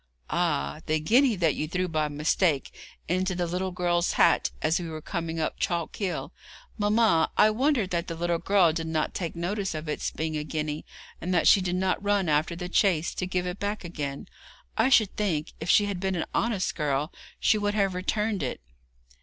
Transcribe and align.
'Ah, 0.31 0.79
the 0.87 0.99
guinea 0.99 1.35
that 1.35 1.53
you 1.53 1.67
threw 1.67 1.87
by 1.87 2.07
mistake 2.07 2.75
into 3.07 3.35
the 3.35 3.45
little 3.45 3.69
girl's 3.69 4.13
hat 4.13 4.49
as 4.59 4.79
we 4.79 4.89
were 4.89 4.99
coming 4.99 5.39
up 5.39 5.59
Chalk 5.59 5.95
Hill. 5.95 6.33
Mamma, 6.75 7.29
I 7.37 7.51
wonder 7.51 7.85
that 7.85 8.07
the 8.07 8.15
little 8.15 8.39
girl 8.39 8.73
did 8.73 8.87
not 8.87 9.13
take 9.13 9.35
notice 9.35 9.75
of 9.75 9.87
its 9.87 10.09
being 10.09 10.35
a 10.37 10.43
guinea, 10.43 10.85
and 11.21 11.31
that 11.35 11.47
she 11.47 11.61
did 11.61 11.75
not 11.75 12.01
run 12.03 12.29
after 12.29 12.55
the 12.55 12.73
chaise 12.73 13.13
to 13.13 13.27
give 13.27 13.45
it 13.45 13.59
back 13.59 13.83
again. 13.83 14.27
I 14.75 14.89
should 14.89 15.15
think, 15.15 15.53
if 15.59 15.69
she 15.69 15.85
had 15.85 15.99
been 15.99 16.15
an 16.15 16.25
honest 16.33 16.73
girl, 16.73 17.13
she 17.39 17.59
would 17.59 17.75
have 17.75 17.93
returned 17.93 18.41
it.' 18.41 18.59